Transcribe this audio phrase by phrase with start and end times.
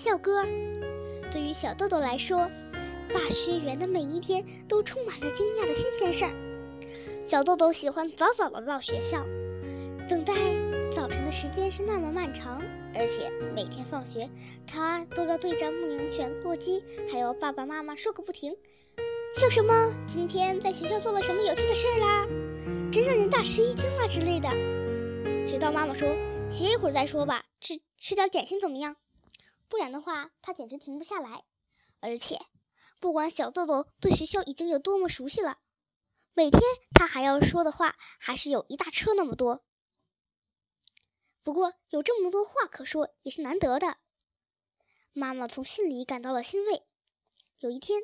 [0.00, 0.42] 校歌。
[1.30, 2.50] 对于小豆豆来说，
[3.12, 6.32] 霸学园的每一天都充满着惊讶的新鲜事儿。
[7.26, 9.22] 小豆豆喜欢早早的到学校，
[10.08, 10.32] 等待
[10.90, 12.62] 早晨的时间是那么漫长，
[12.94, 14.26] 而且每天放学，
[14.66, 16.82] 他都要对着牧羊犬洛基
[17.12, 18.56] 还有爸爸妈妈说个不停，
[19.38, 22.26] 像什么今天在学校做了什么有趣的事儿啦，
[22.90, 24.48] 真让人大吃一惊啊之类的。
[25.46, 26.08] 直到妈妈说
[26.50, 28.96] 歇一会儿再说吧，吃吃点点心怎么样？
[29.70, 31.44] 不然的话，他简直停不下来。
[32.00, 32.40] 而且，
[32.98, 35.58] 不管小豆豆对学校已经有多么熟悉了，
[36.34, 36.60] 每天
[36.92, 39.64] 他还要说的话还是有一大车那么多。
[41.44, 43.98] 不过，有这么多话可说也是难得的。
[45.12, 46.82] 妈妈从心里感到了欣慰。
[47.60, 48.02] 有一天，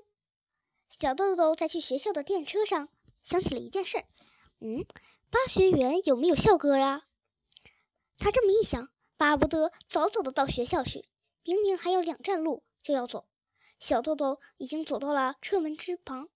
[0.89, 2.89] 小豆豆在去学校的电车上
[3.23, 4.05] 想起了一件事：
[4.61, 4.87] 嗯，
[5.31, 7.09] 八学园有没有校歌啊？
[8.19, 11.09] 他这么一想，巴不得早早的到学校去。
[11.47, 13.29] 明明还有两站路就要走，
[13.79, 16.29] 小豆豆已经走到了车门之旁。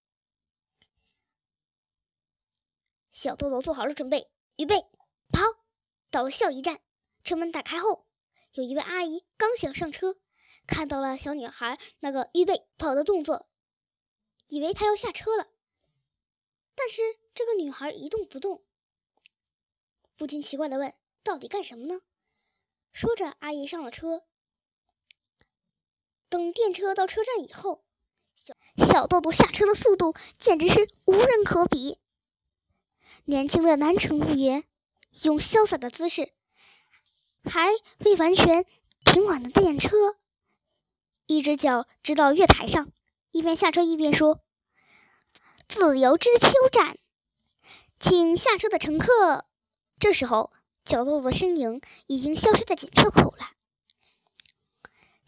[3.10, 4.86] 小豆豆做好了准备，预备，
[5.32, 5.42] 跑！
[6.10, 6.80] 到了校一站，
[7.24, 8.06] 车门打开后，
[8.52, 10.20] 有一位阿姨刚想上车，
[10.64, 13.48] 看到了小女孩那个预备跑的动作，
[14.46, 15.48] 以为她要下车了。
[16.76, 17.02] 但是
[17.34, 18.64] 这个女孩一动不动，
[20.16, 22.00] 不禁奇怪的问：“到底干什么呢？”
[22.94, 24.24] 说着，阿姨上了车。
[26.30, 27.84] 等电车到车站以后，
[28.36, 31.98] 小小豆豆下车的速度简直是无人可比。
[33.24, 34.64] 年轻的南城务员
[35.24, 36.32] 用潇洒的姿势，
[37.42, 38.64] 还未完全
[39.04, 40.16] 停稳的电车，
[41.26, 42.92] 一只脚直到月台上，
[43.32, 44.40] 一边下车一边说
[45.68, 46.96] ：“自由之丘站，
[47.98, 49.46] 请下车的乘客。”
[49.98, 50.52] 这时候，
[50.84, 53.50] 小豆豆的身影已经消失在检票口了。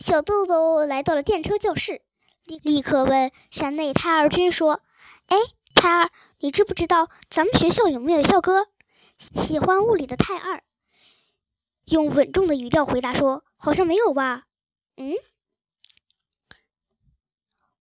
[0.02, 2.02] 小豆豆来到了电车教室，
[2.44, 4.82] 立立刻问山内太二君说
[5.30, 5.36] ：“哎，
[5.76, 8.66] 太二，你知不知道咱们学校有没有校歌？”
[9.16, 10.64] 喜欢物理的太二
[11.84, 14.46] 用稳重的语调回答说：“好像没有吧？”
[14.98, 15.14] 嗯，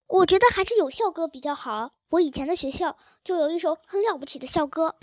[0.05, 1.93] 我觉得还是有校歌比较好。
[2.09, 4.95] 我以前的学校就有一首很了不起的校歌。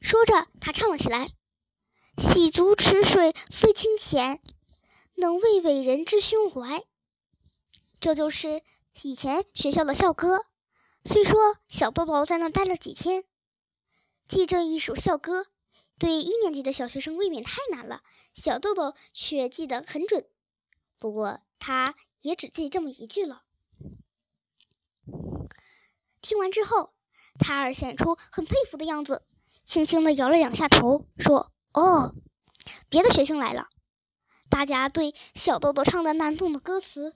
[0.00, 1.28] 说着，他唱了起来
[2.16, 4.40] ：“洗足池水虽清浅。”
[5.16, 6.84] 能为伟人之胸怀，
[7.98, 8.62] 这就是
[9.02, 10.44] 以前学校的校歌。
[11.04, 13.24] 虽说小豆豆在那待了几天，
[14.28, 15.46] 记这一首校歌，
[15.98, 18.02] 对一年级的小学生未免太难了。
[18.32, 20.28] 小豆豆却记得很准，
[20.98, 23.44] 不过他也只记这么一句了。
[26.20, 26.92] 听完之后，
[27.38, 29.24] 泰尔显出很佩服的样子，
[29.64, 32.14] 轻轻地摇了两下头，说：“哦，
[32.88, 33.68] 别的学生来了。”
[34.48, 37.14] 大家对小豆豆唱的难懂的歌词，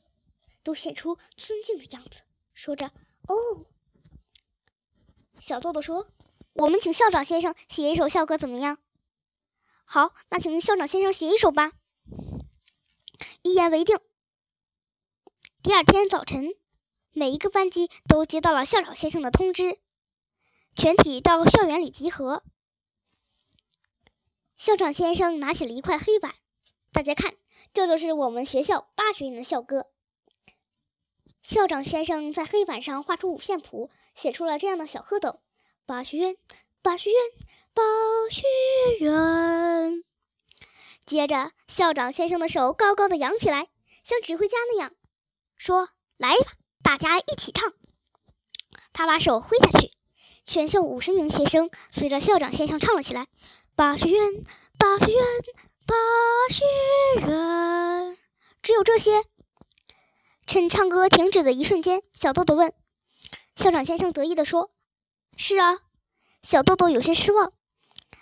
[0.62, 2.86] 都显出尊敬的样子，说着
[3.28, 3.66] ：“哦。”
[5.40, 6.08] 小豆豆说
[6.54, 8.78] ：“我们请校长先生写一首校歌，怎么样
[9.86, 11.72] ？”“好，那请校长先生写一首吧。”
[13.42, 13.98] 一言为定。
[15.62, 16.54] 第二天早晨，
[17.12, 19.78] 每一个班级都接到了校长先生的通知，
[20.74, 22.42] 全体到校园里集合。
[24.56, 26.34] 校长先生拿起了一块黑板。
[26.92, 27.34] 大家看，
[27.72, 29.86] 这就是我们学校八学园的校歌。
[31.42, 35.38] 校长先生在黑板上画出五线谱，写出了这样的小蝌蚪：
[35.86, 36.36] 八学院，
[36.82, 37.18] 八学院，
[37.72, 37.82] 八
[38.30, 38.42] 学
[39.00, 40.04] 院。
[41.06, 43.68] 接着，校长先生的手高高的扬起来，
[44.02, 44.92] 像指挥家那样
[45.56, 46.52] 说：“来吧，
[46.82, 47.72] 大家一起唱。”
[48.92, 49.92] 他把手挥下去，
[50.44, 53.28] 全校五十名学生随着校长先生唱了起来
[53.74, 54.44] ：“八学院，
[54.76, 55.24] 八学院。”
[55.90, 55.96] 八
[56.54, 56.64] 学
[57.26, 58.16] 园，
[58.62, 59.24] 只有这些。
[60.46, 62.72] 趁唱歌停止的一瞬间，小豆豆问
[63.56, 64.70] 校长先生，得意地说
[65.36, 65.78] ：“是啊。”
[66.42, 67.52] 小豆豆有些失望，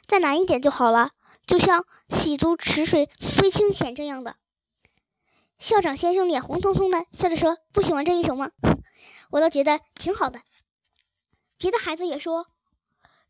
[0.06, 1.10] 再难一点就好了，
[1.46, 4.36] 就像“洗足池水虽清浅”这样的。
[5.58, 8.50] 校长先生脸红彤彤的，笑着说：“不喜欢这一首吗？
[9.28, 10.40] 我倒觉得挺好的。”
[11.58, 12.46] 别的孩子也说：“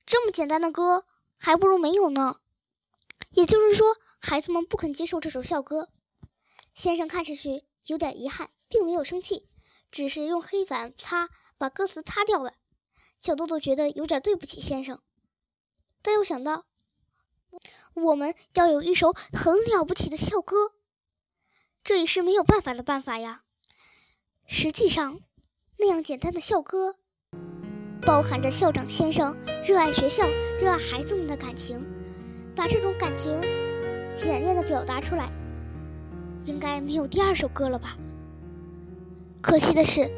[0.06, 1.04] 这么简单的歌，
[1.40, 2.36] 还不如没有呢。”
[3.34, 3.96] 也就是说。
[4.20, 5.88] 孩子们不肯接受这首校歌，
[6.74, 9.48] 先生看上去有点遗憾，并没有生气，
[9.90, 12.54] 只是用黑板擦把歌词擦掉了。
[13.18, 15.00] 小豆豆觉得有点对不起先生，
[16.02, 16.66] 但又想到
[17.94, 20.72] 我们要有一首很了不起的校歌，
[21.82, 23.42] 这也是没有办法的办法呀。
[24.46, 25.20] 实际上，
[25.78, 26.96] 那样简单的校歌，
[28.02, 30.26] 包含着校长先生热爱学校、
[30.60, 31.80] 热爱孩子们的感情，
[32.54, 33.67] 把这种感情。
[34.18, 35.28] 简练的表达出来，
[36.44, 37.96] 应该没有第二首歌了吧？
[39.40, 40.10] 可惜的是，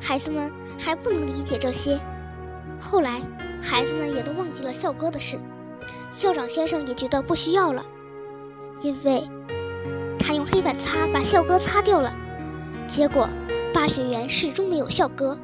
[0.00, 1.98] 孩子们还不能理解这些。
[2.80, 3.20] 后来，
[3.60, 5.36] 孩子们也都忘记了校歌的事，
[6.08, 7.84] 校长先生也觉得不需要了，
[8.80, 9.28] 因为
[10.20, 12.14] 他用黑板擦把校歌擦掉了。
[12.86, 13.28] 结果，
[13.74, 15.36] 八学园始终没有校歌。